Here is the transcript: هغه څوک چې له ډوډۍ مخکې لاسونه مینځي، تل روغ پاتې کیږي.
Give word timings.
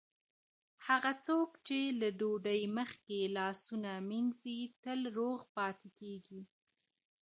هغه 0.87 1.11
څوک 1.25 1.49
چې 1.67 1.79
له 1.99 2.07
ډوډۍ 2.19 2.61
مخکې 2.77 3.19
لاسونه 3.37 3.91
مینځي، 4.09 4.59
تل 4.83 4.99
روغ 5.17 5.39
پاتې 5.55 5.87
کیږي. 5.99 6.41